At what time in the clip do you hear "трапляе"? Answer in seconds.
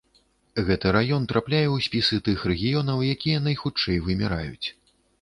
1.33-1.63